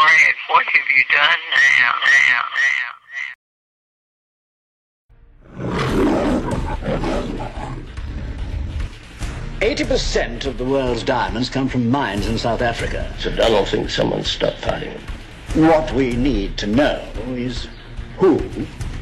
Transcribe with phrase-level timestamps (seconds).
[0.00, 0.34] quiet.
[0.48, 1.40] What have you done
[1.78, 1.94] now?
[2.30, 2.44] Now,
[9.62, 13.14] Eighty percent of the world's diamonds come from mines in South Africa.
[13.18, 15.02] So Donald thinks someone's stockpiling them.
[15.68, 17.68] What we need to know is
[18.16, 18.38] who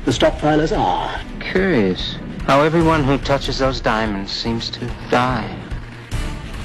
[0.04, 1.20] the stockpilers are.
[1.40, 5.54] Curious how everyone who touches those diamonds seems to die.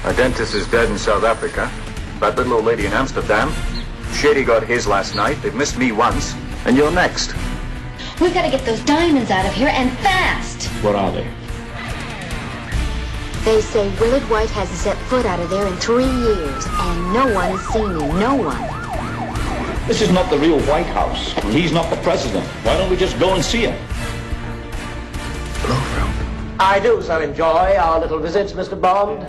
[0.04, 1.70] A dentist is dead in South Africa.
[2.18, 3.52] That little old lady in Amsterdam.
[4.14, 5.40] Shady got his last night.
[5.42, 6.34] They've missed me once.
[6.64, 7.34] And you're next.
[8.20, 10.68] We've gotta get those diamonds out of here and fast.
[10.82, 11.28] What are they?
[13.44, 17.34] They say Willard Whyte hasn't set foot out of there in three years, and no
[17.34, 18.18] one has seen him.
[18.18, 18.84] No one.
[19.86, 21.32] This is not the real White House.
[21.52, 22.46] He's not the president.
[22.64, 23.78] Why don't we just go and see him?
[25.60, 28.80] Hello, I do so enjoy our little visits, Mr.
[28.80, 29.22] Bond.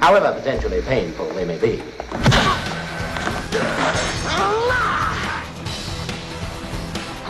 [0.00, 1.82] However potentially painful they may be.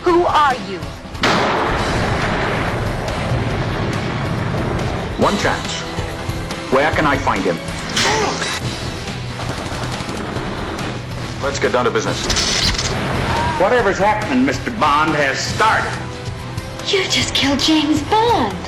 [0.03, 0.79] Who are you?
[5.23, 5.73] One chance.
[6.73, 7.57] Where can I find him?
[11.43, 12.21] Let's get down to business.
[13.61, 14.79] Whatever's happening, Mr.
[14.81, 15.93] Bond, has started.
[16.93, 18.66] You just killed James Bond.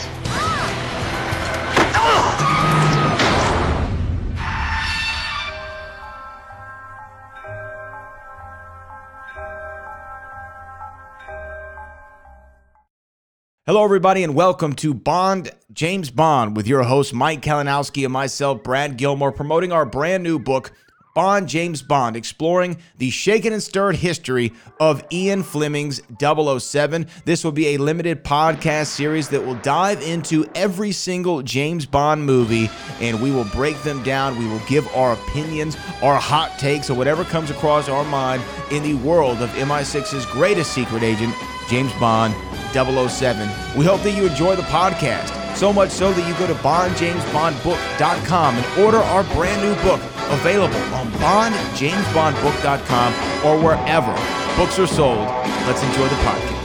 [13.69, 18.63] Hello, everybody, and welcome to Bond James Bond with your host, Mike Kalinowski, and myself,
[18.63, 20.73] Brad Gilmore, promoting our brand new book,
[21.15, 27.09] Bond James Bond, exploring the shaken and stirred history of Ian Fleming's 007.
[27.27, 32.25] This will be a limited podcast series that will dive into every single James Bond
[32.25, 32.71] movie
[33.03, 34.39] and we will break them down.
[34.39, 38.83] We will give our opinions, our hot takes, or whatever comes across our mind in
[38.83, 41.35] the world of MI6's greatest secret agent,
[41.69, 42.35] James Bond
[42.73, 43.49] 007.
[43.77, 45.35] We hope that you enjoy the podcast.
[45.57, 50.79] So much so that you go to bondjamesbondbook.com and order our brand new book available
[50.95, 53.13] on bondjamesbondbook.com
[53.45, 54.13] or wherever
[54.57, 55.27] books are sold.
[55.67, 56.58] Let's enjoy the podcast.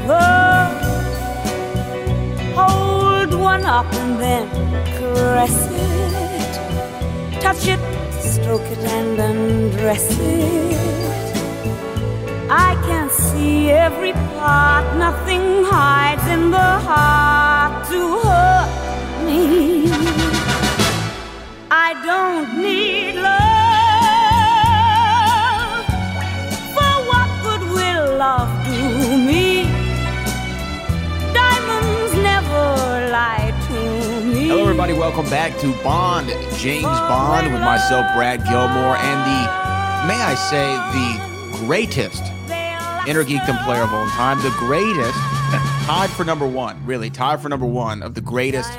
[0.00, 0.78] Forever
[2.54, 4.48] hold one up and then
[4.98, 7.40] caress it.
[7.40, 7.80] Touch it,
[8.20, 10.76] stroke it, and undress it.
[12.50, 18.70] I can see every part, nothing hides in the heart to hurt
[19.26, 19.90] me.
[21.70, 23.47] I don't need love.
[34.88, 35.12] Everybody.
[35.12, 40.64] Welcome back to Bond James Bond with myself, Brad Gilmore, and the, may I say,
[40.96, 42.22] the greatest
[43.06, 45.12] inner geekdom player of all time, the greatest,
[45.84, 48.70] tied for number one, really, tied for number one of the greatest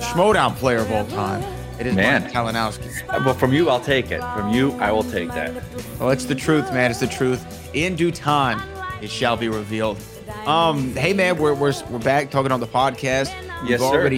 [0.00, 1.44] Schmoedown player of all time.
[1.78, 2.24] It is Man.
[2.24, 3.24] Mike Kalinowski.
[3.24, 4.22] Well, from you, I'll take it.
[4.34, 5.54] From you, I will take that.
[6.00, 6.90] Well, it's the truth, man.
[6.90, 7.70] It's the truth.
[7.72, 8.60] In due time,
[9.00, 10.02] it shall be revealed.
[10.44, 13.32] Um, hey, man, we're, we're, we're back talking on the podcast.
[13.62, 14.08] We've Yes, sir.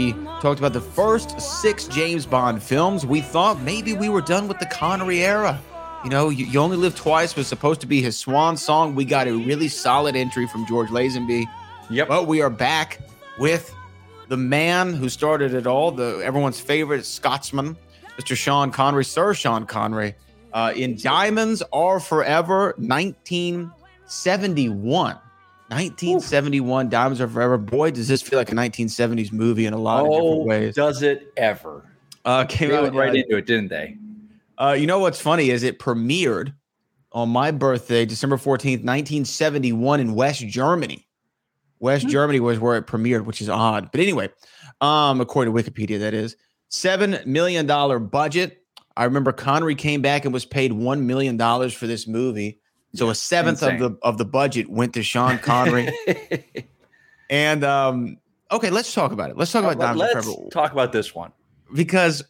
[0.43, 3.07] Talked about the first six James Bond films.
[3.07, 5.61] We thought maybe we were done with the Connery era.
[6.03, 8.97] You know, you, you only live twice was supposed to be his swan song.
[8.97, 11.45] We got a really solid entry from George Lazenby.
[11.91, 12.09] Yep.
[12.09, 12.99] But we are back
[13.39, 13.73] with
[14.27, 17.77] the man who started it all, the everyone's favorite Scotsman,
[18.19, 18.37] Mr.
[18.37, 20.17] Sean Connery, Sir Sean Connery,
[20.53, 25.19] uh, in Diamonds Are Forever, 1971.
[25.73, 27.59] 1971, Diamonds Are Forever.
[27.59, 30.75] Boy, does this feel like a 1970s movie in a lot of oh, different ways.
[30.75, 31.85] does it ever?
[32.25, 33.97] Uh, came They out right uh, into it, didn't they?
[34.59, 36.55] uh, you know what's funny is it premiered
[37.13, 41.07] on my birthday, December 14th, 1971, in West Germany.
[41.79, 43.91] West Germany was where it premiered, which is odd.
[43.91, 44.31] But anyway,
[44.81, 46.37] um, according to Wikipedia, that is
[46.69, 48.63] seven million dollar budget.
[48.97, 52.61] I remember Connery came back and was paid one million dollars for this movie.
[52.95, 55.89] So a seventh of the of the budget went to Sean Connery.
[57.31, 58.19] and um,
[58.51, 59.37] okay, let's talk about it.
[59.37, 61.33] Let's talk about Let- Let's talk about this one.
[61.75, 62.23] because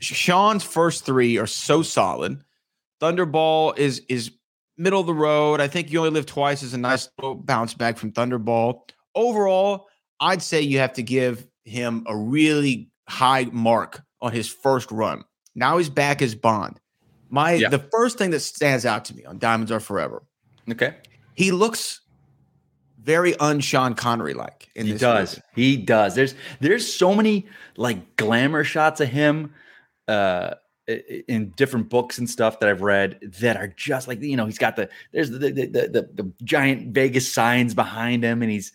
[0.00, 2.42] Sean's first three are so solid.
[3.00, 4.32] Thunderball is is
[4.76, 5.60] middle of the road.
[5.60, 8.80] I think you only live twice is a nice little bounce back from Thunderball.
[9.14, 9.86] Overall,
[10.20, 15.22] I'd say you have to give him a really high mark on his first run.
[15.54, 16.80] Now he's back as Bond.
[17.30, 17.68] My Yeah.
[17.68, 20.22] the first thing that stands out to me on Diamonds Are Forever,
[20.70, 20.94] Okay.
[21.34, 22.00] he looks
[23.02, 25.36] very un-Sean Connery like in he does.
[25.36, 25.42] movie.
[25.54, 26.14] He does.
[26.14, 27.46] There's there's so many
[27.76, 29.54] like glamour shots of him
[30.08, 30.54] uh
[31.26, 34.58] in different books and stuff that I've read that are just like you know he's
[34.58, 38.72] got the there's the the the, the, the giant Vegas signs behind him and he's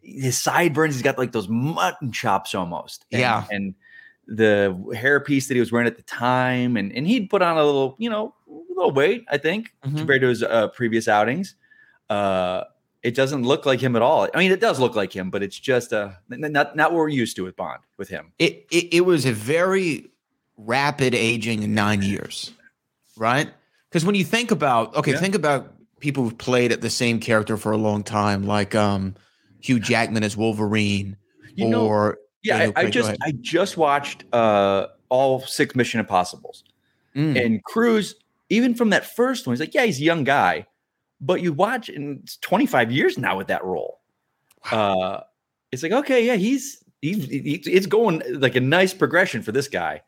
[0.00, 3.44] his sideburns he's got like those mutton chops almost and, Yeah.
[3.50, 3.74] and
[4.30, 7.64] the hairpiece that he was wearing at the time and and he'd put on a
[7.64, 9.96] little you know a little weight I think Mhm.
[9.96, 11.54] compared to his uh, previous outings
[12.10, 12.64] uh
[13.02, 14.28] it doesn't look like him at all.
[14.34, 17.08] I mean, it does look like him, but it's just uh, not not what we're
[17.08, 18.32] used to with Bond with him.
[18.38, 20.10] it, it it was a very
[20.56, 22.52] rapid aging in nine years,
[23.16, 23.48] right?
[23.88, 25.20] Because when you think about okay, Yeah.
[25.20, 29.14] think about people who've played at the same character for a long time, like um
[29.60, 31.16] Hugh Jackman as Wolverine,
[31.54, 33.16] You know, Yeah, I, I just.
[33.22, 36.64] I just watched uh all six Mission Impossibles,
[37.16, 37.44] Mm.
[37.44, 38.14] and Cruise.
[38.50, 40.66] Even from that first one, he's like, yeah, he's a young guy,
[41.20, 44.00] but you watch, and it's 25 years now with that role.
[44.70, 45.20] Uh,
[45.70, 49.68] it's like, okay, yeah, he's he's he- it's going like a nice progression for this
[49.68, 50.00] guy.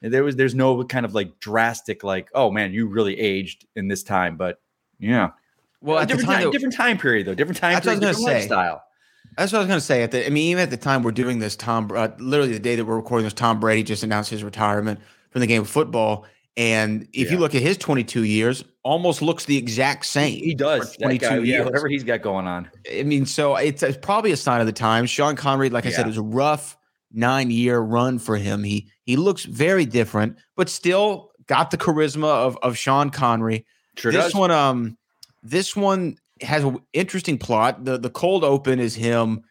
[0.00, 3.66] And there was there's no kind of like drastic like, oh man, you really aged
[3.74, 4.60] in this time, but
[5.00, 5.30] yeah.
[5.80, 8.00] well, A at the different time, though- different time period though, different time I period,
[8.00, 8.34] was different say.
[8.34, 8.84] lifestyle.
[9.38, 10.02] That's what I was going to say.
[10.02, 12.58] At the, I mean, even at the time we're doing this, Tom, uh, literally the
[12.58, 14.98] day that we're recording this, Tom Brady just announced his retirement
[15.30, 16.26] from the game of football.
[16.56, 20.42] And if you look at his 22 years, almost looks the exact same.
[20.42, 20.96] He does.
[20.96, 21.64] 22 guy, yeah, years.
[21.66, 22.68] whatever he's got going on.
[22.92, 25.08] I mean, so it's, it's probably a sign of the times.
[25.08, 26.76] Sean Connery, like I said, it was a rough
[27.12, 28.64] nine year run for him.
[28.64, 33.64] He he looks very different, but still got the charisma of of Sean Connery.
[33.96, 34.34] Sure this does.
[34.34, 34.98] one, um,
[35.42, 37.84] this one has an interesting plot.
[37.84, 39.42] the The cold open is him.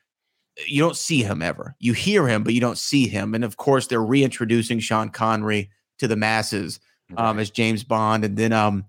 [0.66, 1.76] You don't see him ever.
[1.80, 3.36] You hear him, but you don't see him.
[3.36, 5.70] And of course, they're reintroducing Sean Connery
[6.00, 6.80] to the masses
[7.16, 8.86] um, as James Bond, and then um,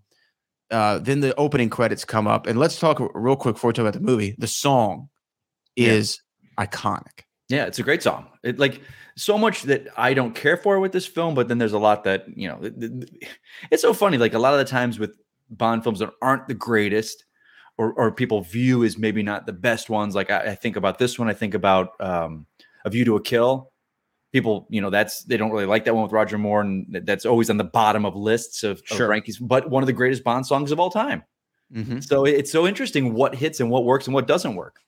[0.70, 2.46] uh, then the opening credits come up.
[2.46, 4.34] And let's talk real quick before we talk about the movie.
[4.38, 5.08] The song
[5.76, 5.92] Yeah.
[5.92, 6.20] is
[6.58, 7.20] iconic.
[7.48, 8.26] Yeah, it's a great song.
[8.42, 8.80] It like
[9.16, 12.04] so much that I don't care for with this film, but then there's a lot
[12.04, 12.58] that you know.
[12.58, 13.28] th- th-
[13.70, 14.18] It's so funny.
[14.18, 15.16] Like a lot of the times with
[15.50, 17.24] Bond films that aren't the greatest,
[17.78, 20.14] or or people view as maybe not the best ones.
[20.14, 21.28] Like I, I think about this one.
[21.28, 22.46] I think about um,
[22.84, 23.70] A View to a Kill.
[24.30, 27.24] People, you know, that's they don't really like that one with Roger Moore, and that's
[27.24, 29.36] always on the bottom of lists of, of rankings.
[29.40, 31.22] But one of the greatest Bond songs of all time.
[32.00, 34.80] So it's so interesting what hits and what works and what doesn't work.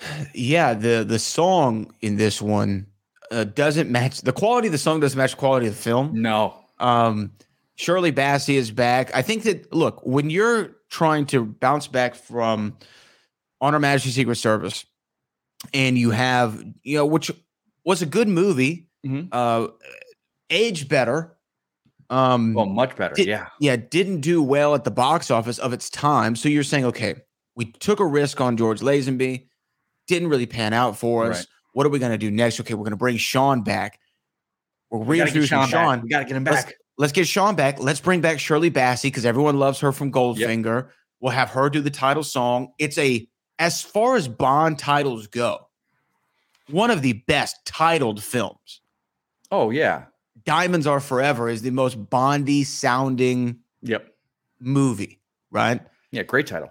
[0.34, 2.86] Yeah, the the song in this one
[3.30, 6.22] uh, doesn't match the quality of the song doesn't match the quality of the film.
[6.22, 6.54] No.
[6.78, 7.32] Um,
[7.76, 9.14] Shirley Bassey is back.
[9.14, 12.76] I think that look when you're trying to bounce back from
[13.60, 14.84] Honor Her Majesty's Secret Service,
[15.72, 17.30] and you have you know which
[17.84, 19.28] was a good movie, Mhm.
[19.32, 19.68] uh,
[20.50, 21.36] aged better.
[22.10, 23.14] Um, Well, much better.
[23.14, 23.46] did- yeah.
[23.60, 26.34] yeah, didn't do well at the box office of its time.
[26.34, 27.14] So you're saying, okay,
[27.54, 29.46] we took a risk on George Lazenby,
[30.08, 31.38] didn't really pan out for us.
[31.38, 31.46] Right.
[31.72, 32.58] What are we going to do next?
[32.58, 34.00] Okay, we're going to bring Sean back.
[34.90, 36.02] We're reintroducing Sean Sean.
[36.02, 36.66] We gotta get him back.
[36.66, 36.72] Let's,
[37.12, 37.78] get Sean back.
[37.80, 40.88] Let's bring back Shirley Bassey because everyone loves her from Goldfinger.
[41.20, 42.72] We'll have her do the title song.
[42.78, 43.26] It's a,
[43.58, 45.68] as far as Bond titles go,
[46.68, 48.80] one of the best titled films.
[49.50, 50.04] Oh yeah.
[50.44, 54.06] Diamonds Are Forever is the most Bondy sounding Yep.
[54.60, 55.80] movie, right?
[56.12, 56.22] Yeah.
[56.22, 56.70] Great title.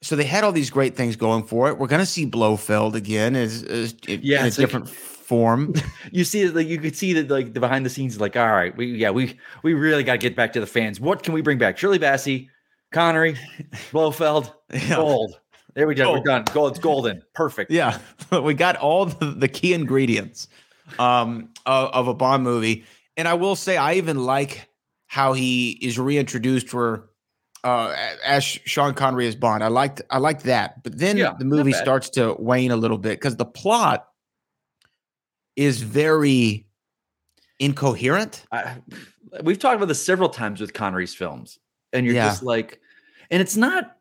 [0.00, 1.78] So they had all these great things going for it.
[1.78, 5.74] We're going to see Blofeld again as, as in a like- different form.
[6.10, 8.74] You see, like you could see that, like the behind the scenes, like, all right,
[8.76, 11.00] we yeah, we we really got to get back to the fans.
[11.00, 11.76] What can we bring back?
[11.76, 12.48] Shirley Bassey,
[12.92, 13.36] Connery,
[13.92, 14.96] Blofeld, Yeah.
[14.96, 15.38] Gold.
[15.74, 16.12] There we go.
[16.12, 16.44] We're done.
[16.54, 16.70] Gold.
[16.70, 17.22] It's golden.
[17.34, 17.70] Perfect.
[17.70, 17.98] yeah,
[18.42, 20.48] we got all the, the key ingredients
[20.98, 22.84] um, of, of a Bond movie.
[23.18, 24.68] And I will say, I even like
[25.06, 27.07] how he is reintroduced for
[27.64, 29.62] uh, as Sean Connery as Bond.
[29.64, 32.98] I liked I liked that, but then Yeah, the movie starts to wane a little
[32.98, 34.08] bit because the plot
[35.56, 36.66] is very
[37.58, 38.44] incoherent.
[38.52, 38.76] I,
[39.42, 41.58] we've talked about this several times with Connery's films,
[41.92, 42.28] and you're Yeah.
[42.28, 42.80] just like,
[43.30, 43.96] and it's not,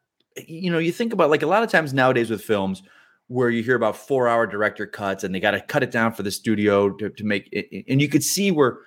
[0.45, 2.83] you know, you think about like a lot of times nowadays with films,
[3.27, 6.13] where you hear about four hour director cuts and they got to cut it down
[6.13, 7.85] for the studio to, to make it.
[7.89, 8.77] And you could see where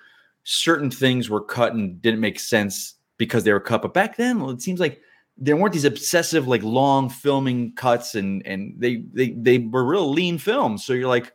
[0.43, 3.83] certain things were cut and didn't make sense because they were cut.
[3.83, 4.99] But back then, well, it seems like
[5.37, 10.11] there weren't these obsessive, like long filming cuts and, and they, they, they were real
[10.11, 10.83] lean films.
[10.83, 11.31] So you're like,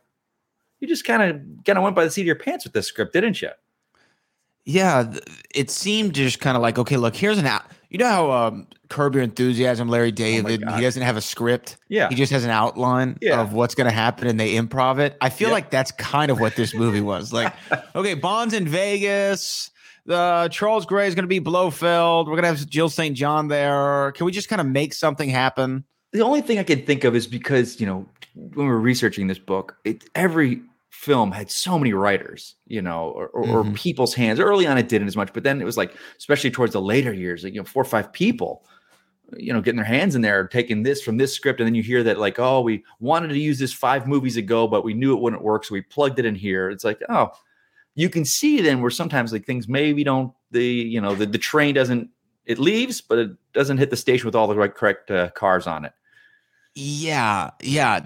[0.81, 2.87] you just kind of kind of went by the seat of your pants with this
[2.87, 3.49] script, didn't you?
[4.65, 5.13] Yeah,
[5.55, 7.63] it seemed just kind of like, okay, look, here's an out.
[7.89, 10.75] You know how um, Curb Your Enthusiasm, Larry David, God.
[10.75, 11.77] he doesn't have a script.
[11.87, 12.09] Yeah.
[12.09, 13.39] he just has an outline Yeah.
[13.39, 15.15] of what's going to happen, and they improv it.
[15.21, 15.53] I feel Yep.
[15.53, 17.31] like that's kind of what this movie was.
[17.31, 17.53] Like,
[17.95, 19.71] okay, Bond's in Vegas.
[20.07, 22.27] The Charles Gray is going to be Blofeld.
[22.27, 23.15] We're going to have Jill St.
[23.15, 24.13] John there.
[24.13, 25.83] Can we just kind of make something happen?
[26.13, 29.27] the only thing I can think of is because you know when we were researching
[29.27, 33.75] this book, it, every film had so many writers, you know, or, or, or Mhm.
[33.75, 34.39] people's hands.
[34.39, 37.13] Early on, it didn't as much, but then it was like, especially towards the later
[37.13, 38.63] years, like, you know, four or five people,
[39.37, 41.83] you know, getting their hands in there, taking this from this script, and then you
[41.83, 45.13] hear that like, oh, we wanted to use this five movies ago, but we knew
[45.15, 46.69] it wouldn't work, so we plugged it in here.
[46.71, 47.29] It's like, oh,
[47.97, 51.37] you can see then where sometimes like things maybe don't the you know the, the
[51.37, 52.09] train doesn't
[52.45, 55.67] it leaves, but it doesn't hit the station with all the right correct uh, cars
[55.67, 55.91] on it.
[56.75, 57.99] Yeah, yeah.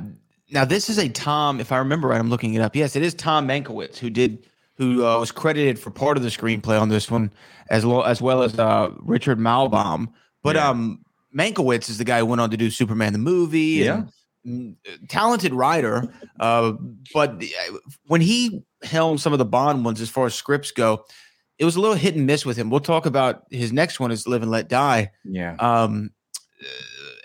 [0.50, 2.76] Now this is a Tom, if I remember right, I'm looking it up.
[2.76, 6.30] Yes, it is Tom Mankiewicz who did who uh, was credited for part of the
[6.30, 7.32] screenplay on this one,
[7.70, 10.08] as well as well as uh, Richard Maibaum.
[10.42, 10.70] But Yeah.
[10.70, 11.06] um,
[11.38, 13.86] Mankiewicz is the guy who went on to do Superman the movie.
[13.88, 14.12] and, mm,
[15.08, 16.12] talented writer.
[16.40, 16.74] Uh,
[17.14, 17.44] but
[18.08, 21.06] when he helmed some of the Bond ones, as far as scripts go,
[21.58, 22.70] it was a little hit and miss with him.
[22.70, 25.12] We'll talk about his next one is Live and Let Die.
[25.24, 25.56] Yeah.
[25.60, 26.12] Um,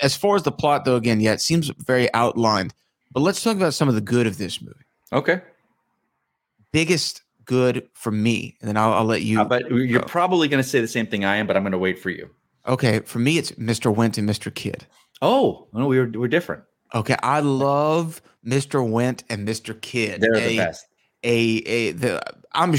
[0.02, 2.74] as far as the plot, though, again, yeah, it seems very outlined.
[3.12, 4.76] But let's talk about some of the good of this movie.
[5.12, 5.40] Okay.
[6.72, 9.42] Biggest good for me, and then I'll, I'll let you.
[9.44, 10.06] But you're go.
[10.06, 12.10] probably going to say the same thing I am, but I'm going to wait for
[12.10, 12.28] you.
[12.66, 13.94] okay, for me, it's Mr.
[13.94, 14.54] Wint and Mr.
[14.54, 14.86] Kidd.
[15.22, 16.62] Oh, no, we were, we're different.
[16.94, 18.88] Okay, I love Mr.
[18.88, 19.78] Wint and Mr.
[19.80, 20.20] Kidd.
[20.20, 20.86] They're a, the best.
[21.24, 22.74] A a the I'm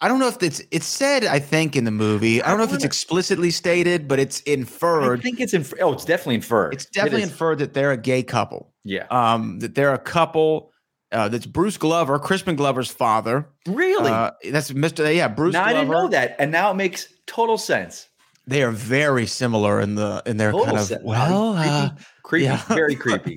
[0.00, 1.24] I don't know if it's it's said.
[1.24, 2.42] I think in the movie.
[2.42, 5.20] I don't know if it's explicitly stated, but it's inferred.
[5.20, 6.74] I think it's inf- oh, it's definitely inferred.
[6.74, 8.72] It's definitely It inferred that they're a gay couple.
[8.84, 9.06] Yeah.
[9.10, 10.72] Um, that they're a couple.
[11.12, 13.48] Uh, that's Bruce Glover, Crispin Glover's father.
[13.66, 14.10] really?
[14.10, 15.14] Uh, that's Mr.
[15.14, 18.08] Yeah, Bruce now I didn't know that, and now it makes total sense.
[18.46, 21.02] They are very similar in the in their Total kind of sense.
[21.04, 21.90] well, uh,
[22.22, 22.62] creepy, yeah.
[22.68, 23.36] very creepy.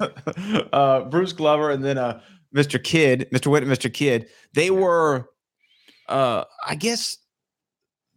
[0.72, 2.22] uh, Bruce Glover and then uh,
[2.56, 2.84] Mr.
[2.84, 3.48] Kidd, Mr.
[3.48, 3.92] Wint and Mr.
[3.92, 4.28] Kidd.
[4.54, 5.30] They were,
[6.08, 7.18] uh, I guess,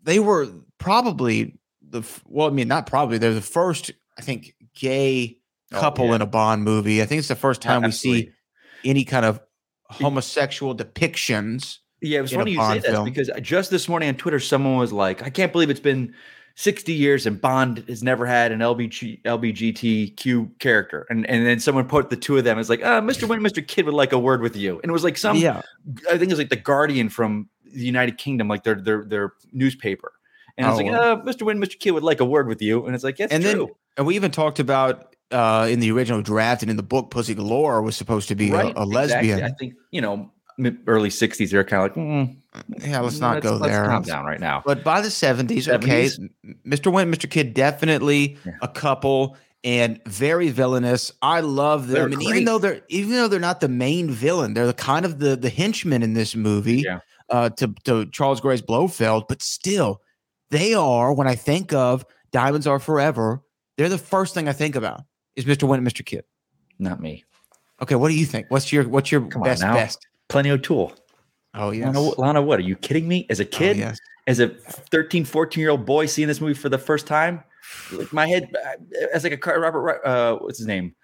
[0.02, 2.48] they were probably the well.
[2.48, 3.16] I mean, not probably.
[3.18, 5.38] They're the first, I think, gay
[5.74, 6.16] Oh, couple yeah.
[6.16, 7.00] in a Bond movie.
[7.00, 8.28] I think it's the first time we see
[8.84, 9.40] any kind of
[9.88, 11.78] homosexual depictions.
[12.02, 14.92] Yeah, it was funny you say that because just this morning on Twitter, someone was
[14.92, 16.14] like, "I can't believe it's been
[16.54, 21.86] 60 years and Bond has never had an LBG, LBGTQ character." And and then someone
[21.86, 23.28] put the two of them as like, uh, "Mr.
[23.28, 23.66] Wint, Mr.
[23.66, 25.62] Kidd would like a word with you," and it was like some, yeah,
[26.08, 29.32] I think it was like the Guardian from the United Kingdom, like their their their
[29.52, 30.12] newspaper.
[30.58, 31.12] And it's Oh, like, wow.
[31.14, 31.42] uh, Mr.
[31.46, 31.78] Wint, Mr.
[31.78, 34.06] Kidd would like a word with you, and it's like, "Yes, and true." then and
[34.06, 37.80] we even talked about uh, in the original draft and in the book, Pussy Galore
[37.82, 38.94] was supposed to be a- right, a, exactly.
[38.94, 39.42] lesbian.
[39.44, 40.30] I think you know,
[40.86, 42.36] early 60s, they're kind of like, mm,
[42.86, 43.86] Yeah, let's not go let's there.
[43.86, 44.62] calm down right now.
[44.66, 46.18] But by the 70s, okay, 70s?
[46.20, 46.30] m-
[46.66, 46.92] Mr.
[46.92, 47.28] Wint, Mr.
[47.28, 48.52] Kidd, definitely Yeah.
[48.62, 51.12] a couple and very villainous.
[51.22, 51.94] I love them.
[51.94, 52.28] They're and great.
[52.28, 55.36] even though they're even though they're not the main villain, they're the kind of the
[55.36, 56.98] the henchmen in this movie Yeah.
[57.30, 60.00] uh, to, to Charles Gray's Blofeld, but still,
[60.50, 63.42] they are, when I think of Diamonds Are Forever,
[63.78, 65.02] they're the first thing I think about
[65.36, 65.62] is Mr.
[65.68, 66.04] Wint and Mr.
[66.04, 66.24] Kidd.
[66.78, 67.24] Not me.
[67.80, 68.46] Okay, what do you think?
[68.50, 70.06] What's your what's your Come best best?
[70.28, 70.92] Plenty O'Toole.
[71.54, 73.26] Oh yeah, Lana, Lana Wood, are you kidding me?
[73.30, 73.98] As a Oh, kid, yes.
[74.26, 77.42] As a 13, 14 year old boy seeing this movie for the first time,
[77.92, 80.94] like my head, uh, as like a car, Robert, uh, what's his name?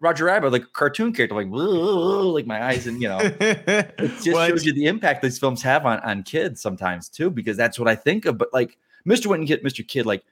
[0.00, 4.28] Roger Rabbit, like a cartoon character, like, like my eyes, and you know, it just
[4.28, 4.48] What?
[4.48, 7.88] shows you the impact these films have on, on kids sometimes too, because that's what
[7.88, 8.38] I think of.
[8.38, 9.26] But like Mr.
[9.26, 9.86] Wint and Get Mr.
[9.86, 10.22] Kidd, like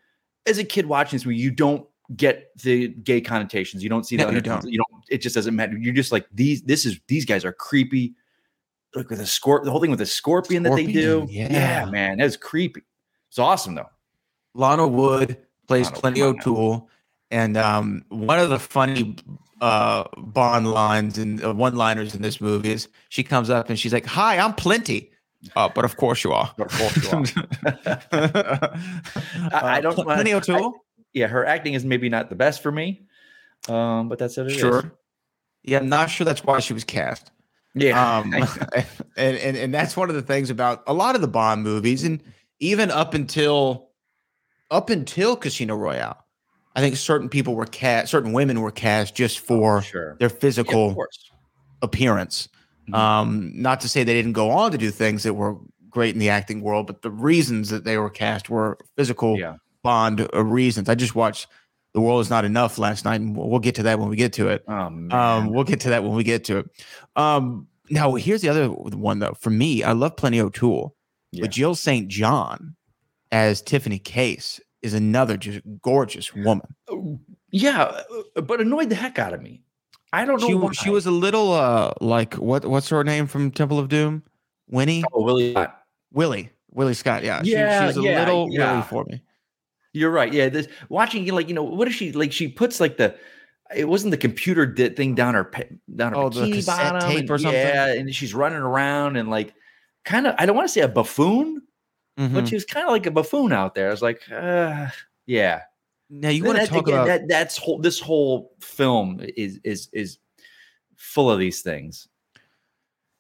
[0.46, 1.84] as a kid watching this movie, you don't
[2.16, 3.82] get the gay connotations.
[3.82, 4.64] You don't see the No, you don't.
[4.70, 5.04] You don't.
[5.08, 5.76] It just doesn't matter.
[5.76, 6.62] You're just like these.
[6.62, 8.14] This is these guys are creepy.
[8.96, 11.18] Like with a scorp, the whole thing with the scorpion, that they do.
[11.18, 11.84] Scorpion, yeah.
[11.84, 12.82] man, that was creepy.
[13.28, 13.90] It's awesome though.
[14.54, 15.36] Lana Wood
[15.68, 16.22] plays Lana, Plenty.
[16.22, 16.88] O'Toole,
[17.30, 19.16] and um, one of the funny
[19.60, 23.92] uh, Bond lines and uh, one-liners in this movie is she comes up and she's
[23.92, 25.10] like, "Hi, I'm Plenty."
[25.54, 26.52] Uh, but of course you are.
[26.56, 28.00] But of course you are.
[29.52, 29.98] I, I don't.
[29.98, 30.74] Uh, Plenty I- O'Toole.
[31.12, 33.02] yeah, her acting is maybe not the best for me,
[33.68, 34.58] um, but that's what it is.
[34.58, 34.90] Sure.
[35.62, 37.30] Yeah, I'm not sure that's why she was cast.
[37.76, 38.18] Yeah.
[38.18, 38.32] Um,
[39.16, 42.02] and, and and that's one of the things about a lot of the Bond movies,
[42.04, 42.22] and
[42.58, 43.90] even up until
[44.70, 46.24] up until Casino Royale,
[46.74, 50.16] I think certain people were cast, certain women were cast just for Oh, sure.
[50.18, 51.30] their physical course.
[51.82, 52.48] appearance.
[52.88, 52.94] Mhm.
[52.96, 55.56] Um, not to say they didn't go on to do things that were
[55.90, 59.56] great in the acting world, but the reasons that they were cast were physical Yeah.
[59.82, 60.88] Bond uh, reasons.
[60.88, 61.46] I just watched
[61.96, 64.16] The World Is Not Enough last night, and we'll we'll get to that when we
[64.16, 64.62] get to it.
[64.68, 64.74] Oh.
[64.74, 66.70] Um, we'll get to that when we get to it.
[67.16, 69.32] Um, now here's the other one though.
[69.40, 70.94] For me, I love Plenty O'Toole,
[71.32, 71.40] Yeah.
[71.44, 72.06] but Jill St.
[72.08, 72.76] John
[73.32, 76.66] as Tiffany Case is another just gorgeous woman.
[77.50, 78.02] yeah,
[78.36, 79.62] uh, but annoyed the heck out of me.
[80.12, 80.46] I don't know.
[80.48, 80.72] She why.
[80.72, 84.22] she was a little uh like what what's her name from Temple of Doom?
[84.68, 85.56] Winnie Oh, Willie.
[86.12, 87.24] Willie Willie Scott.
[87.24, 88.70] Yeah, she, Yeah, she was a yeah, little yeah.
[88.72, 89.22] Willie for me.
[89.96, 90.32] You're right.
[90.32, 92.32] Yeah, this watching you like you know what is she like?
[92.32, 93.16] She puts like the
[93.74, 95.50] it wasn't the computer di- thing down her
[95.94, 97.60] down her Oh, the bikini cassette bottom tape and- or something?
[97.60, 99.54] Yeah, and she's running around and like
[100.04, 101.62] kind of I don't want to say a buffoon,
[102.18, 102.34] Mhm.
[102.34, 103.88] but she was kind of like a buffoon out there.
[103.88, 104.88] I was like, uh,
[105.26, 105.62] yeah.
[106.10, 107.28] Now you want to talk again, about that?
[107.28, 107.78] That's whole.
[107.80, 110.18] This whole film is is is
[110.96, 112.06] full of these things.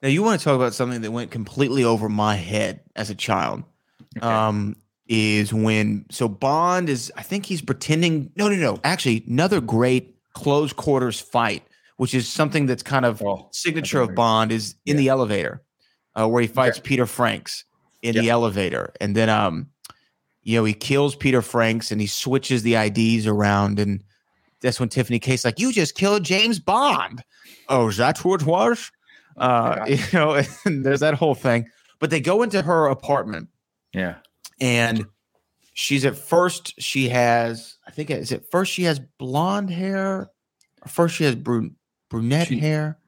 [0.02, 3.14] now you want to talk about something that went completely over my head as a
[3.14, 3.64] child.
[4.18, 4.26] Okay.
[4.26, 4.76] um,
[5.08, 10.16] is when so Bond is I think he's pretending no no no actually another great
[10.34, 11.62] close quarters fight
[11.96, 15.00] which is something that's kind of Oh, signature of Bond is in Yeah.
[15.02, 15.62] the elevator
[16.18, 17.64] uh, where he fights Peter Franks
[18.02, 18.92] in the elevator.
[19.00, 19.68] And then um
[20.42, 24.02] you know he kills Peter Franks and he switches the IDs around and
[24.60, 27.22] that's when Tiffany Case like you just killed James Bond.
[27.68, 28.90] Oh is that who it was?
[29.36, 31.66] Uh you know and there's that whole thing.
[32.00, 33.48] But they go into her apartment.
[33.94, 34.16] Yeah.
[34.60, 35.06] And
[35.74, 40.30] she's at first she has I think is it first she has blonde hair
[40.82, 41.76] or first she has brun-
[42.10, 42.98] brunette She- hair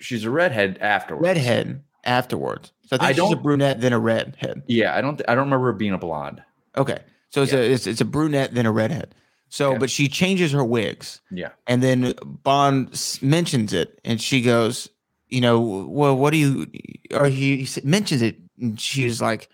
[0.00, 1.24] She's a redhead afterwards.
[1.24, 5.20] redhead afterwards so I think I she's a brunette then a redhead Yeah, I don't.
[5.28, 6.42] I don't remember being a blonde.
[6.76, 6.98] okay
[7.30, 7.58] so it's Yeah.
[7.58, 9.14] a it's, it's a brunette then a redhead
[9.50, 9.78] so Okay.
[9.78, 11.50] but she changes her wigs Yeah.
[11.66, 12.90] and then Bond
[13.22, 14.88] mentions it and she goes
[15.26, 16.66] you know well what do you
[17.12, 19.48] or he, he mentions it and she's like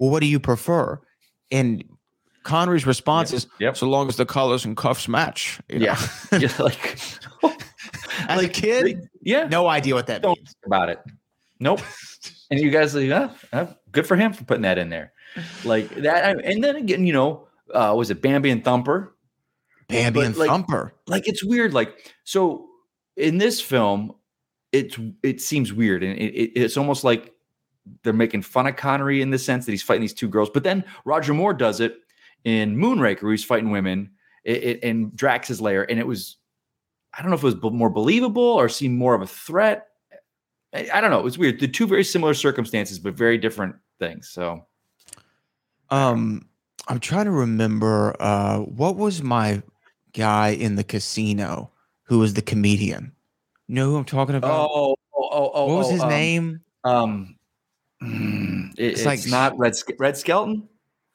[0.00, 1.00] well what do you prefer
[1.52, 1.84] and
[2.42, 3.36] Connery's response Yep.
[3.36, 3.76] is Yep.
[3.76, 5.94] so long as the colors and cuffs match you know?
[6.32, 6.38] Yeah.
[6.38, 6.98] Just like
[8.28, 9.44] as a kid yeah.
[9.46, 10.98] no idea what that Don't means about it.
[11.60, 11.80] Nope.
[12.50, 15.12] and you guys like, yeah, uh, good for him for putting that in there.
[15.64, 16.42] Like that.
[16.44, 19.14] And then again, you know, uh, was it Bambi and Thumper?
[19.88, 21.74] Bambi But, and like, Thumper Like it's weird.
[21.74, 22.66] Like so
[23.16, 24.14] in this film,
[24.72, 27.34] it's it seems weird, and it, it, it's almost like
[28.02, 30.50] they're making fun of Connery in the sense that he's fighting these two girls.
[30.50, 31.96] But then Roger Moore does it
[32.44, 34.10] in Moonraker, where he's fighting women
[34.46, 36.36] i- i- in Drax's lair, and it was
[37.12, 39.88] I don't know if it was more believable or seemed more of a threat.
[40.72, 41.18] I, I don't know.
[41.18, 41.58] It was weird.
[41.58, 44.28] The two very similar circumstances, but very different things.
[44.28, 44.64] So
[45.90, 46.46] um
[46.88, 49.62] I'm trying to remember uh what was my
[50.12, 51.70] guy in the casino
[52.04, 53.12] who was the comedian
[53.68, 56.08] you know who I'm talking about oh oh oh, oh what was oh, his um,
[56.08, 57.36] name Um,
[58.02, 60.68] mm, it- It's it's, like- not Red Red Skelton.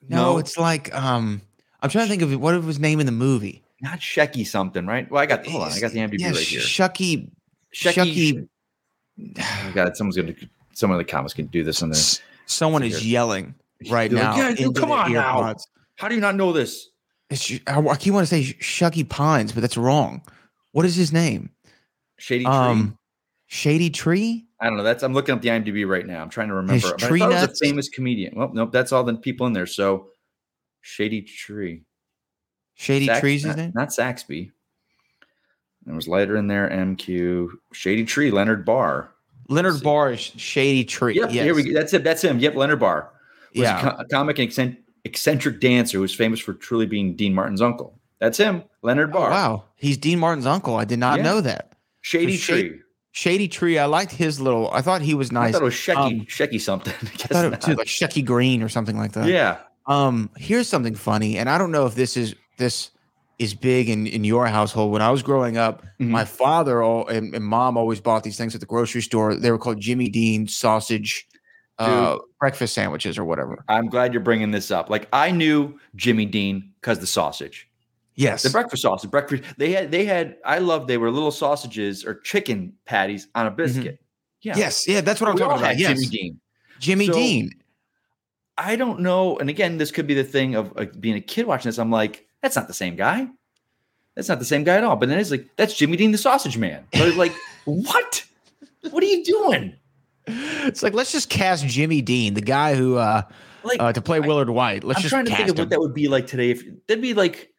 [0.08, 0.38] no, no.
[0.38, 1.41] it's like um
[1.82, 4.86] I'm trying to think of what was his name in the movie not Shecky something,
[4.86, 5.10] right?
[5.12, 6.62] Well, I got hold on, I got the IMDb yeah, right here.
[6.62, 7.30] Shucky
[7.74, 8.48] Shecky.
[9.19, 10.34] Oh God, someone's gonna.
[10.74, 12.21] Someone in the comments can do this on this.
[12.48, 13.12] Someone is here.
[13.13, 13.56] yelling
[13.89, 15.41] right They're now like, yeah, come on now.
[15.41, 15.63] earpods.
[15.95, 16.89] How do you not know this?
[17.30, 20.21] It's, I, I keep want to say Shucky Pines, but that's wrong.
[20.74, 21.50] What is his name?
[22.17, 22.54] Shady Tree.
[22.54, 22.98] Um,
[23.48, 24.44] Shady Tree.
[24.65, 24.84] I don't know.
[24.84, 26.21] That's I'm looking up the IMDb right now.
[26.23, 26.89] I'm trying to remember.
[26.91, 28.34] But I thought it was a famous comedian.
[28.36, 28.71] Well, nope.
[28.71, 29.67] That's all the people in there.
[29.67, 30.08] So,
[30.82, 31.84] Shady Tree.
[32.73, 33.71] Shady Sax- Tree's his not, name.
[33.75, 34.51] Not Saxby.
[35.86, 36.67] There was lighter in there.
[36.69, 37.49] MQ.
[37.73, 38.32] Shady Tree.
[38.32, 39.12] Leonard Barr.
[39.49, 39.84] Leonard.
[39.84, 41.15] Barr is Shady Tree.
[41.15, 41.32] Yep.
[41.32, 41.43] yes.
[41.43, 41.73] Here we go.
[41.73, 42.04] That's it.
[42.04, 42.39] That's him.
[42.39, 42.56] Yep.
[42.56, 43.12] Leonard Barr.
[43.54, 43.80] Was Yeah.
[43.80, 47.62] a, co- a comic and eccentric, dancer who was famous for truly being Dean Martin's
[47.62, 47.99] uncle.
[48.19, 48.63] That's him.
[48.82, 49.30] Leonard Oh, Barr.
[49.30, 50.75] wow, he's Dean Martin's uncle.
[50.75, 51.23] I did not Yeah.
[51.23, 51.73] know that.
[52.01, 52.69] Shady So Shady- Tree.
[52.69, 52.82] Shady
[53.15, 53.78] Tree.
[53.80, 54.69] I liked his little.
[54.71, 55.49] I thought he was nice.
[55.49, 56.93] I thought it was Shecky, Um, Shecky something.
[57.01, 59.28] I I thought it was too, like Shecky Green or something like that.
[59.28, 59.58] yeah.
[59.88, 62.89] Um, here's something funny, and I don't know if this is this
[63.38, 64.91] is big in in your household.
[64.91, 66.10] When I was growing up, Mhm.
[66.10, 69.36] my father al- and, and mom always bought these things at the grocery store.
[69.36, 71.28] They were called Jimmy Dean sausage
[71.78, 73.62] uh, breakfast sandwiches or whatever.
[73.67, 74.89] I'm glad you're bringing this up.
[74.89, 77.67] Like I knew Jimmy Dean because the sausage,
[78.15, 79.43] Yes, the breakfast sausage, breakfast.
[79.58, 80.38] They had, they had.
[80.45, 80.88] I love.
[80.88, 83.99] They were little sausages or chicken patties on a biscuit.
[84.41, 84.54] Yeah.
[84.54, 84.60] Mm-hmm.
[84.62, 85.01] yes, yeah.
[85.01, 85.78] That's what I'm We talking about.
[85.78, 86.39] Yes, Jimmy Dean.
[86.80, 87.51] Jimmy So- Dean.
[88.58, 89.38] I don't know.
[89.38, 91.78] And again, this could be the thing of uh, being a kid watching this.
[91.78, 93.28] I'm like, that's not the same guy.
[94.15, 94.95] That's not the same guy at all.
[94.95, 96.86] But then it's like, that's Jimmy Dean, the sausage man.
[96.93, 97.34] But like,
[97.65, 98.23] what?
[98.91, 99.75] What are you doing?
[100.28, 103.23] It's like let's just cast Jimmy Dean, the guy who uh,
[103.63, 104.84] Like, uh to play Willard Whyte.
[104.86, 105.63] Let's I'm just trying to think of him.
[105.63, 106.51] what that would be like today.
[106.51, 107.51] If that'd be like,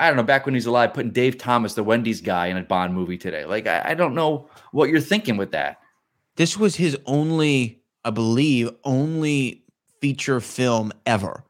[0.00, 2.62] I don't know, back when he's alive, putting Dave Thomas, the Wendy's guy, in a
[2.62, 3.44] Bond movie today.
[3.44, 5.78] Like, I, I don't know what you're thinking with that.
[6.36, 9.64] This was his only, I believe, only
[10.00, 11.42] feature film ever,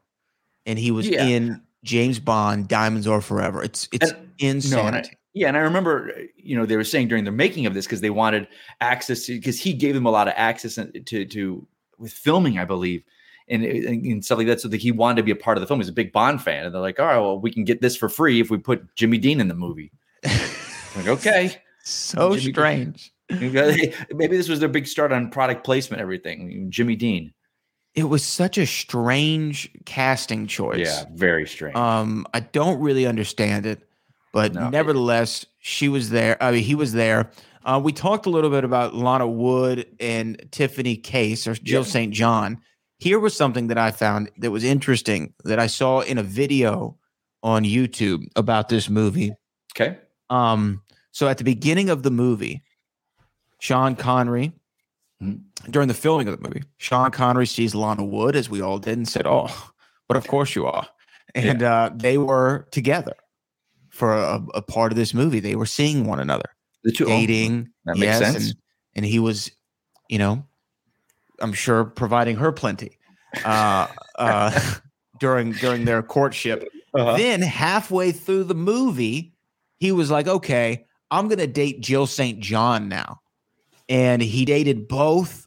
[0.65, 1.25] and he was Yeah.
[1.25, 3.61] in James Bond: Diamonds Are Forever.
[3.63, 5.09] It's it's No, and insanity.
[5.11, 7.85] I- yeah, and I remember, you know, they were saying during the making of this
[7.85, 8.47] because they wanted
[8.81, 10.73] access to because he gave them a lot of access
[11.05, 11.67] to to
[11.99, 13.03] with filming, I believe,
[13.49, 14.61] and, and stuff like that.
[14.61, 15.79] So that he wanted to be a part of the film.
[15.79, 17.95] He's a big Bond fan, and they're like, "All right, well, we can get this
[17.95, 19.91] for free if we put Jimmy Dean in the movie."
[20.23, 23.13] like, okay, so Jimmy- strange.
[23.29, 26.67] Maybe this was their big start on product placement, everything.
[26.71, 27.31] Jimmy Dean,
[27.93, 30.79] It was such a strange casting choice.
[30.79, 31.75] yeah, very strange.
[31.75, 33.87] Um, I don't really understand it,
[34.33, 34.69] but No.
[34.69, 36.41] nevertheless, she was there.
[36.41, 37.29] I mean, he was there.
[37.63, 41.87] Uh, we talked a little bit about Lana Wood and Tiffany Case or Jill Yeah.
[41.87, 42.11] St.
[42.13, 42.59] John.
[42.99, 46.97] Here was something that I found that was interesting that I saw in a video
[47.43, 49.31] on YouTube about this movie.
[49.75, 49.97] okay,
[50.29, 50.81] Um,
[51.11, 52.61] so at the beginning of the movie,
[53.59, 54.51] Sean Connery,
[55.21, 55.41] Mhm.
[55.69, 58.97] during the filming of the movie, Sean Connery sees Lana Wood, as we all did,
[58.97, 59.49] and said, "Oh,
[60.07, 60.87] but of course you are."
[61.35, 63.13] And uh, they were together
[63.89, 65.39] for a, a part of this movie.
[65.39, 66.49] They were seeing one another,
[66.83, 67.69] the two dating.
[67.85, 68.45] that makes yes, sense.
[68.49, 68.55] And,
[68.95, 69.51] and he was,
[70.09, 70.45] you know,
[71.41, 72.97] I'm sure providing her plenty
[73.45, 74.59] uh, uh,
[75.19, 76.67] during during their courtship.
[76.93, 77.17] Uh-huh.
[77.17, 79.33] Then halfway through the movie,
[79.77, 82.39] he was like, "Okay, I'm gonna date Jill St.
[82.39, 83.21] John now,"
[83.87, 85.45] and he dated both.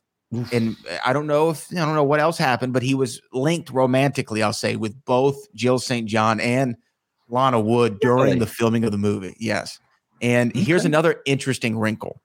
[0.51, 3.69] And I don't know if I don't know what else happened, but he was linked
[3.69, 6.09] romantically, I'll say, with both Jill St.
[6.09, 6.75] John and
[7.29, 8.39] Lana Wood during Really?
[8.39, 9.37] the filming of the movie.
[9.39, 9.79] Yes.
[10.23, 12.23] And here's another interesting wrinkle.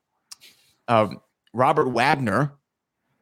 [0.87, 1.19] Um,
[1.53, 2.53] Robert Wagner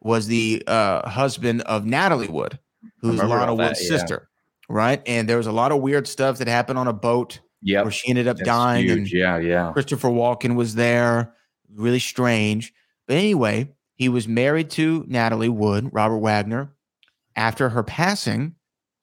[0.06, 2.58] was the uh, husband of Natalie Wood,
[3.00, 3.98] who's Lana Wood's yeah.
[3.98, 4.28] sister,
[4.68, 5.02] right?
[5.06, 7.40] And there was a lot of weird stuff that happened on a boat
[7.82, 8.84] where she ended up That's dying.
[8.84, 8.98] huge.
[8.98, 9.72] And Yeah, yeah.
[9.72, 11.34] Christopher Walken was there.
[11.74, 12.72] Really strange.
[13.06, 16.72] But anyway, he was married to Natalie Wood, Robert Wagner.
[17.34, 18.54] After her passing,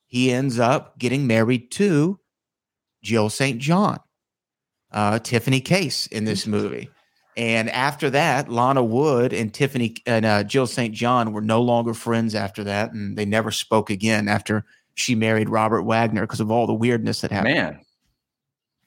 [0.08, 2.20] he ends up getting married to
[3.04, 3.60] Jill St.
[3.60, 4.00] John,
[4.92, 6.90] uh, Tiffany Case in this movie.
[7.36, 10.94] And after that, Lana Wood and Tiffany and uh, Jill St.
[10.94, 12.94] John were no longer friends after that.
[12.94, 14.66] And they never spoke again after
[14.96, 17.56] she married Robert Wagner because of all the weirdness that happened.
[17.56, 17.80] Man,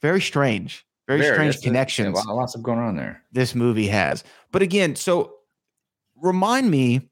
[0.01, 0.85] Very strange.
[1.07, 3.23] Very, very- strange that's a- connections yeah, lots of going on there.
[3.31, 4.23] this movie has.
[4.51, 5.33] But again, so
[6.21, 7.09] remind me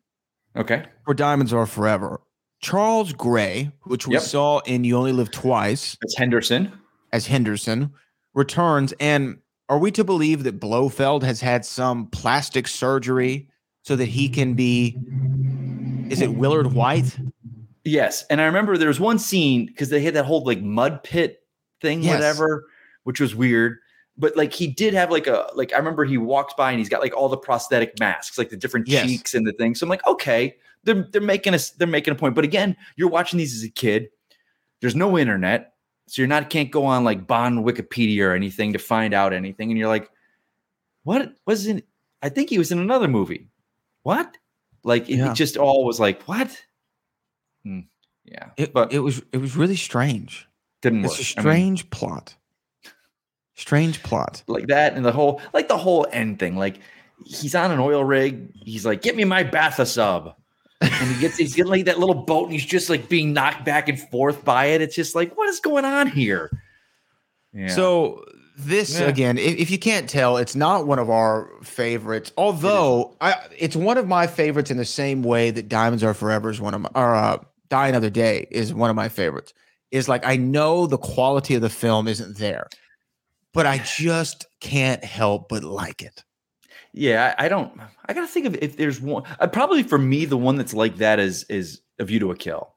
[0.55, 0.85] Okay.
[1.05, 2.21] for Diamonds Are Forever,
[2.61, 4.23] Charles Gray, which we Yep.
[4.23, 6.71] saw in You Only Live Twice as Henderson.
[7.11, 7.91] as Henderson,
[8.33, 8.93] returns.
[8.99, 9.37] And
[9.69, 13.49] are we to believe that Blofeld has had some plastic surgery
[13.83, 14.97] so that he can be?
[16.09, 17.17] Is it Willard Whyte?
[17.83, 21.03] Yes, and I remember there was one scene because they had that whole like mud
[21.03, 21.39] pit
[21.81, 22.13] thing, Yes.
[22.13, 22.65] whatever,
[23.03, 23.77] which was weird.
[24.17, 26.89] But like he did have like a like I remember he walked by and he's
[26.89, 29.05] got like all the prosthetic masks, like the different Yes.
[29.05, 29.75] cheeks and the thing.
[29.75, 32.33] So I'm like, okay, they're they're making us they're making a point.
[32.33, 34.09] But again, you're watching these as a kid.
[34.81, 35.73] There's no internet,
[36.07, 39.71] so you're not can't go on like Bond Wikipedia or anything to find out anything.
[39.71, 40.09] And you're like,
[41.03, 41.81] what was in?
[42.21, 43.49] I think he was in another movie.
[44.03, 44.37] What?
[44.83, 45.31] Like it, Yeah.
[45.31, 46.55] it just all was like what?
[47.63, 47.81] Hmm,
[48.23, 50.47] yeah, It, but it was it was really strange.
[50.81, 51.19] didn't It's work.
[51.19, 52.35] a I mean, strange plot.
[53.55, 54.43] Strange plot.
[54.47, 56.55] like that and the whole like the whole end thing.
[56.57, 56.79] Like
[57.25, 58.51] he's on an oil rig.
[58.53, 60.35] He's like, "Get me my bathosub,"
[60.85, 63.65] and he gets he's getting like that little boat, and he's just like being knocked
[63.65, 64.81] back and forth by it.
[64.81, 66.49] It's just like, what is going on here?
[67.53, 67.67] Yeah.
[67.67, 68.23] So
[68.57, 69.07] this Yeah.
[69.07, 72.31] again, if, if you can't tell, it's not one of our favorites.
[72.37, 76.49] Although I, it's one of my favorites in the same way that Diamonds Are Forever
[76.49, 77.37] is one of my, or uh,
[77.69, 79.53] Die Another Day is one of my favorites.
[79.91, 82.67] Is like I know the quality of the film isn't there,
[83.53, 86.23] but I just can't help but like it.
[86.97, 87.71] Yeah, I, I don't.
[88.05, 89.23] I gotta think of if there's one.
[89.39, 92.35] Uh, probably for me, the one that's like that is is A View to a
[92.35, 92.71] Kill.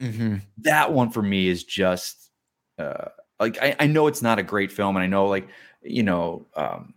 [0.00, 0.36] Mm-hmm.
[0.58, 2.30] that one for me is just
[2.76, 3.04] uh
[3.38, 5.46] like I, I know it's not a great film and I know like
[5.80, 6.94] you know um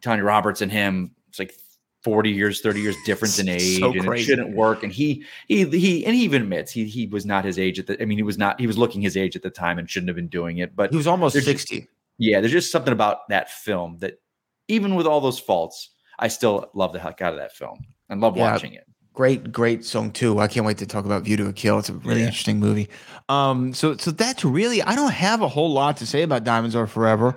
[0.00, 1.54] Tanya Roberts and him it's like
[2.02, 5.64] 40 years 30 years difference in age So and it shouldn't work and he he
[5.66, 8.16] he and he even admits he he was not his age at the I mean
[8.16, 10.28] he was not he was looking his age at the time and shouldn't have been
[10.28, 11.88] doing it but He was almost There's just- sixty.
[12.16, 14.18] yeah there's just something about that film that
[14.68, 18.20] even with all those faults I still love the heck out of that film and
[18.20, 18.52] love Yeah.
[18.52, 20.38] watching it Great, great song too.
[20.40, 21.78] I can't wait to talk about View to a Kill.
[21.78, 22.26] It's a really Yeah.
[22.26, 22.90] interesting movie.
[23.30, 26.76] Um, so so that's really I don't have a whole lot to say about Diamonds
[26.76, 27.34] Are Forever.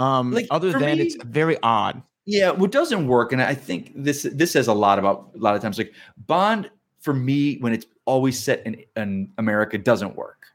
[0.00, 2.02] Um, Like, other than me- it's very odd.
[2.26, 5.54] Yeah, what doesn't work, and I think this this says a lot about a lot
[5.54, 5.78] of times.
[5.78, 5.92] Like
[6.26, 10.46] Bond, for me, when it's always set in, in America, doesn't work.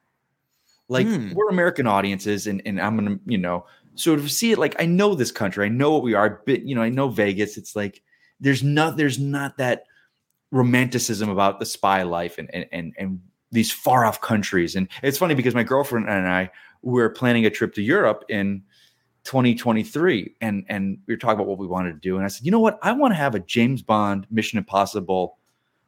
[0.89, 1.31] Like Hmm.
[1.33, 4.85] we're American audiences, and and I'm gonna you know sort to see it like I
[4.85, 7.57] know this country, I know what we are, but you know I know Vegas.
[7.57, 8.01] It's like
[8.39, 9.85] there's not there's not that
[10.51, 13.19] romanticism about the spy life and and and, and
[13.51, 14.75] these far off countries.
[14.75, 18.63] And it's funny because my girlfriend and I were planning a trip to Europe in
[19.23, 22.45] 2023 and and we were talking about what we wanted to do and I said,
[22.45, 22.79] "You know what?
[22.81, 25.37] I want to have a James Bond Mission Impossible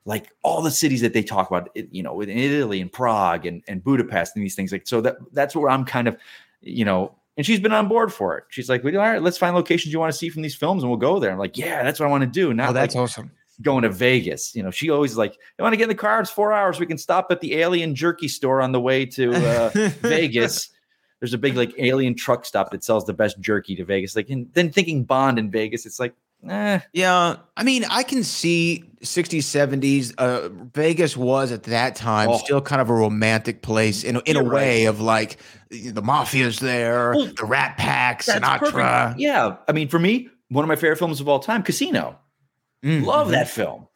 [0.08, 3.62] like all the cities that they talk about, you know, in Italy and Prague and,
[3.67, 6.17] and Budapest and these things like so that that's where I'm kind of,
[6.62, 8.45] you know, and she's been on board for it.
[8.50, 10.84] She's like, well, all right, let's find locations you want to see from these films
[10.84, 11.32] and we'll go there.
[11.32, 12.54] I'm like, yeah, that's what I want to do.
[12.54, 13.32] Not Oh, that's like awesome.
[13.62, 14.56] going to Vegas.
[14.56, 16.19] You know, she always like, I want to get in the car.
[16.19, 16.80] It's four hours.
[16.80, 19.69] We can stop at the alien jerky store on the way to uh,
[20.02, 20.69] Vegas.
[21.19, 24.15] There's a big like alien truck stop that sells the best jerky to Vegas.
[24.15, 26.13] Like, and then thinking Bond in Vegas, it's like,
[26.47, 30.13] eh, Yeah, I mean, I can see 60s, 70s.
[30.17, 32.38] Uh, Vegas was at that time Oh.
[32.38, 35.38] still kind of a romantic place in, in a way of like
[35.69, 38.60] the mafia's there, Well, the Rat Pack, Sinatra.
[38.71, 39.19] perfect.
[39.19, 39.58] Yeah.
[39.67, 42.17] I mean, for me, one of my favorite films of all time, Casino.
[42.84, 43.88] Mm, Love that film.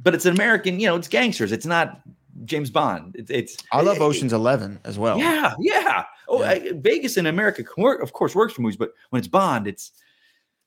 [0.00, 1.50] But it's an American, you know, it's gangsters.
[1.52, 2.00] It's not
[2.44, 3.16] James Bond.
[3.18, 5.18] It's, it's I love it- Ocean's Eleven as well.
[5.18, 6.04] Yeah, yeah.
[6.28, 6.48] Oh, Yeah.
[6.50, 7.62] I, Vegas in America,
[8.00, 9.90] of course, works for movies, but when it's Bond, it's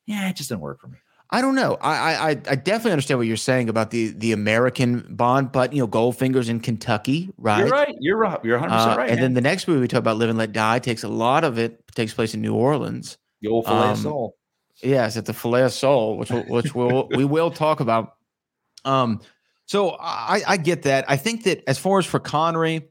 [0.06, 0.98] yeah, it just doesn't work for me.
[1.34, 1.78] I don't know.
[1.82, 5.80] I, I I definitely understand what you're saying about the the American Bond, but you
[5.80, 7.60] know, Goldfinger's in Kentucky, right?
[7.60, 7.96] You're right.
[8.00, 8.40] You're right.
[8.44, 9.10] You're 100 percent Uh, right.
[9.10, 11.44] and then the next movie we talk about, Live and Let Die, takes a lot
[11.46, 13.18] of it takes place in New Orleans.
[13.42, 14.36] the old filet um, of soul.
[14.84, 18.16] Yes, at the Filet of Soul, which we'll, which we'll, we will talk about.
[18.84, 19.22] Um,
[19.68, 21.06] so I, I get that.
[21.08, 22.90] I think that as far as for Connery,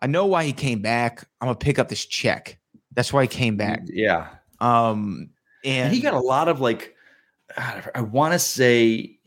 [0.00, 1.26] I know why he came back.
[1.40, 2.58] I'm gonna pick up this check.
[2.94, 3.80] That's why he came back.
[3.86, 4.28] Yeah.
[4.60, 5.30] Um,
[5.64, 6.94] and, and he got a lot of like
[7.56, 9.18] I want to say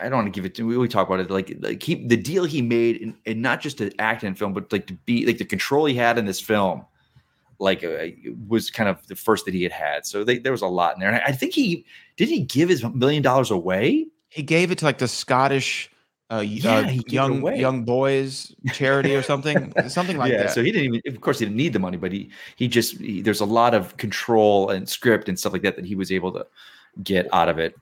[0.00, 2.06] I don't want to give it to we, we talk about it like like he
[2.06, 4.94] the deal he made and, and not just to act in film but like to
[4.94, 6.84] be like the control he had in this film
[7.58, 8.06] like uh,
[8.48, 10.06] was kind of the first that he had had.
[10.06, 11.84] So they, there was a lot in there and I, I think he
[12.16, 14.06] did he give his million dollars away?
[14.28, 15.90] He gave it to like the Scottish
[16.30, 20.50] uh, Yeah, uh, gave it young young boys charity or something, something like yeah that.
[20.50, 22.98] so he didn't even of course he didn't need the money but he he just
[22.98, 26.10] he, there's a lot of control and script and stuff like that that he was
[26.10, 26.44] able to
[27.02, 27.74] get out of it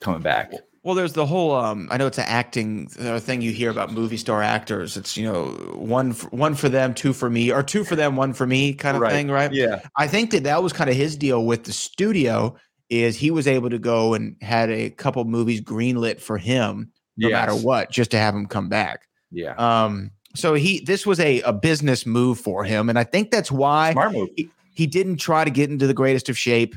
[0.00, 0.52] coming back
[0.82, 1.52] Well, there's the whole.
[1.54, 4.96] Um, I know it's an acting thing you hear about movie star actors.
[4.96, 8.16] It's you know one for, one for them, two for me, or two for them,
[8.16, 9.12] one for me, kind of Right.
[9.12, 9.52] thing, right?
[9.52, 12.56] yeah I think that that was kind of his deal with the studio.
[12.88, 17.28] Is he was able to go and had a couple movies greenlit for him, no
[17.30, 19.02] matter what, just to have him come back.
[19.30, 23.30] yeah Um, so he this was a a business move for him, and I think
[23.30, 23.92] that's why
[24.34, 26.74] he, he didn't try to get into the greatest of shape.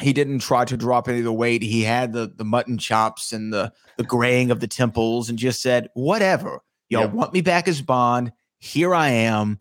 [0.00, 1.62] He didn't try to drop any of the weight.
[1.62, 5.62] He had the the mutton chops and the the graying of the temples, and just
[5.62, 7.12] said, "Whatever, y'all Yep.
[7.12, 8.32] want me back as Bond?
[8.58, 9.60] Here I am.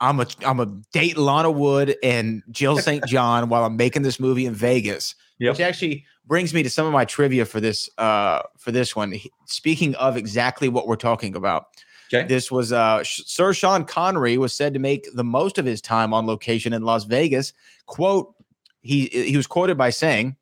[0.00, 3.04] I'm a I'm a date Lana Wood and Jill St.
[3.06, 5.54] John while I'm making this movie in Vegas." Yep.
[5.54, 9.14] Which actually brings me to some of my trivia for this uh for this one.
[9.46, 11.66] Speaking of exactly what we're talking about,
[12.12, 15.80] okay this was uh, Sir Sean Connery was said to make the most of his
[15.80, 17.52] time on location in Las Vegas.
[17.86, 18.34] Quote:
[18.82, 20.36] He he was quoted by saying,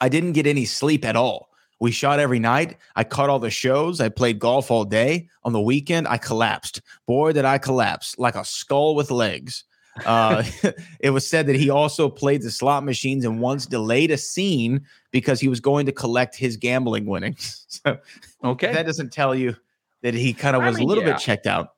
[0.00, 1.50] "I didn't get any sleep at all.
[1.80, 2.76] We shot every night.
[2.96, 4.00] I caught all the shows.
[4.00, 5.28] I played golf all day.
[5.42, 6.80] On the weekend, I collapsed.
[7.06, 9.64] Boy, did I collapse like a skull with legs."
[10.04, 10.42] Uh,
[11.00, 14.84] it was said that he also played the slot machines and once delayed a scene
[15.12, 17.60] because he was going to collect his gambling winnings.
[17.84, 17.98] So
[18.44, 19.56] okay that doesn't tell you
[20.02, 21.14] that he kind of I was mean, a little yeah.
[21.14, 21.70] bit checked out.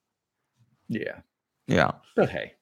[0.89, 1.21] yeah
[1.67, 2.53] Yeah, but hey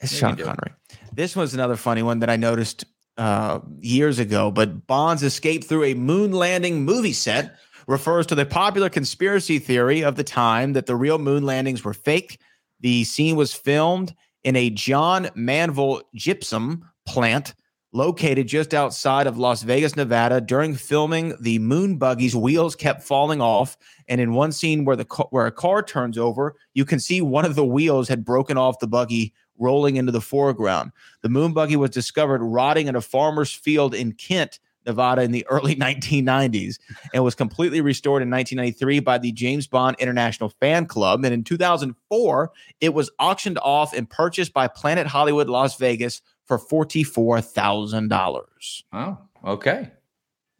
[0.00, 0.36] it's Sean.
[0.36, 0.72] Connery.
[1.12, 2.84] This was another funny one that I noticed
[3.16, 4.50] uh, years ago.
[4.50, 7.56] But Bond's escape through a moon landing movie set
[7.86, 11.94] refers to the popular conspiracy theory of the time that the real moon landings were
[11.94, 12.40] fake.
[12.80, 17.54] The scene was filmed in a John Manville gypsum plant
[17.92, 20.40] located just outside of Las Vegas, Nevada.
[20.40, 23.76] During filming, the moon buggy's wheels kept falling off,
[24.08, 27.22] and in one scene where the ca- where a car turns over, you can see
[27.22, 30.92] one of the wheels had broken off the buggy, rolling into the foreground.
[31.22, 34.58] The moon buggy was discovered rotting in a farmer's field in Kent.
[34.86, 36.78] Nevada in the early 1990s
[37.12, 41.24] and was completely restored in 1993 by the James Bond International Fan Club.
[41.24, 46.56] And in 2004, it was auctioned off and purchased by Planet Hollywood Las Vegas for
[46.56, 48.82] $44,000.
[48.92, 49.90] oh okay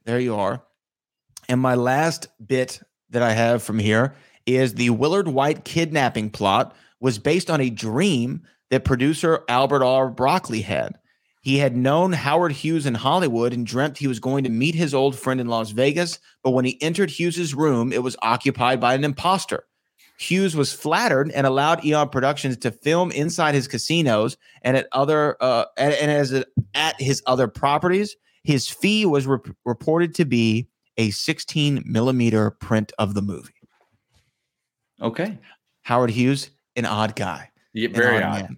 [0.04, 0.64] There you are.
[1.48, 2.80] And my last bit
[3.10, 7.70] that I have from here is the Willard Whyte kidnapping plot was based on a
[7.70, 10.10] dream that producer Albert R.
[10.10, 10.96] Broccoli had.
[11.42, 14.92] He had known Howard Hughes in Hollywood and dreamt he was going to meet his
[14.92, 18.94] old friend in Las Vegas, but when he entered Hughes's room, it was occupied by
[18.94, 19.64] an imposter.
[20.18, 25.36] Hughes was flattered and allowed Eon Productions to film inside his casinos and at other
[25.40, 28.16] uh, and, and as a, at his other properties.
[28.42, 33.52] His fee was rep- reported to be a 16 millimeter print of the movie.
[35.00, 35.38] Okay.
[35.82, 37.50] Howard Hughes, an odd guy.
[37.76, 38.56] Yeah, very odd.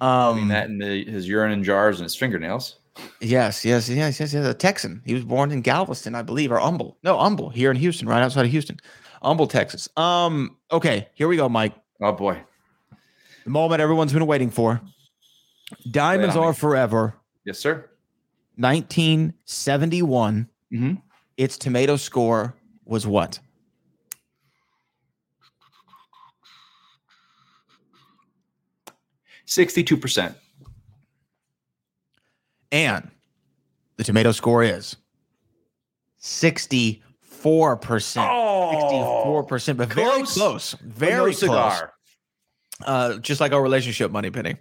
[0.00, 2.76] Um, Between that and the, his urine in jars and his fingernails.
[3.20, 4.46] Yes, yes, yes, yes, yes.
[4.46, 5.02] A Texan.
[5.04, 6.96] He was born in Galveston, I believe, or Humble.
[7.02, 8.78] No, Humble, here in Houston, right outside of Houston.
[9.20, 9.88] Humble, Texas.
[9.96, 11.74] Um, okay, here we go, Mike.
[12.00, 12.40] Oh boy.
[13.44, 14.80] The moment everyone's been waiting for.
[15.90, 16.48] Diamonds on me.
[16.48, 17.14] are forever.
[17.44, 17.88] Yes, sir.
[18.56, 20.48] 1971.
[20.72, 21.02] Mhm.
[21.36, 22.54] Its tomato score
[22.84, 23.40] was what?
[29.46, 30.36] Sixty-two percent.
[32.72, 33.10] And
[33.96, 34.96] the tomato score is
[36.20, 37.00] 64%.
[37.42, 40.72] 64%, but very close, close.
[40.82, 41.38] Very no close.
[41.38, 41.92] cigar.
[42.84, 44.56] Uh, just like our relationship, Moneypenny.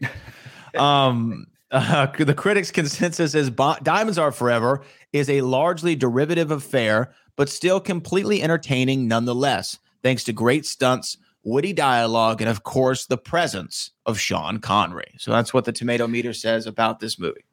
[0.78, 7.14] um, uh, the critics' consensus is Bo- Diamonds Are Forever is a largely derivative affair,
[7.36, 13.18] but still completely entertaining nonetheless, thanks to great stunts, witty dialogue, and of course, the
[13.18, 15.14] presence of Sean Connery.
[15.18, 17.46] So that's what the tomato meter says about this movie.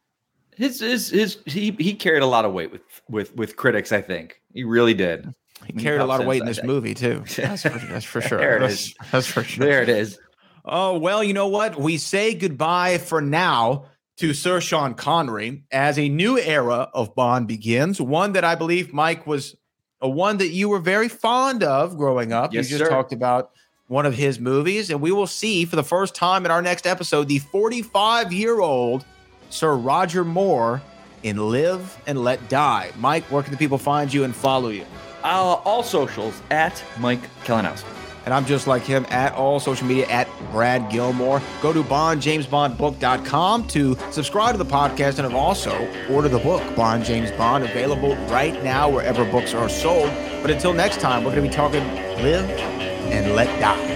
[0.57, 3.93] His his his he he carried a lot of weight with with with critics.
[3.93, 5.33] I think he really did.
[5.67, 7.23] He carried a lot of weight in this movie too.
[7.37, 8.39] That's for, that's for sure.
[8.39, 8.95] There it that's, is.
[9.13, 9.65] That's for sure.
[9.65, 10.19] There it is.
[10.65, 11.79] Oh, well, you know what?
[11.79, 13.87] We say goodbye for now
[14.19, 18.01] to Sir Sean Connery as a new era of Bond begins.
[18.01, 19.57] One that I believe, Mike, was
[20.01, 22.53] a one that you were very fond of growing up.
[22.53, 22.95] Yes, you just sir.
[22.95, 23.51] talked about
[23.93, 26.87] one of his movies, and we will see for the first time in our next
[26.87, 29.05] episode the 45 year old
[29.51, 30.81] Sir Roger Moore
[31.23, 32.91] in Live and Let Die.
[32.97, 34.87] Mike, where can the people find you and follow you?
[35.23, 37.85] Uh, all socials at Mike Kalinowski.
[38.25, 41.43] And I'm just like him at all social media at Brad Gilmore.
[41.61, 47.05] Go to bondjamesbondbook.com to subscribe to the podcast and have also order the book, Bond
[47.05, 50.09] James Bond, available right now wherever books are sold.
[50.41, 51.85] But until next time, we're going to be talking
[52.23, 53.92] Live and Let Die.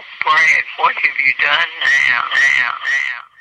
[0.00, 1.68] Brad, what have you done
[2.08, 2.24] now?
[2.56, 2.72] Now,
[3.12, 3.31] now.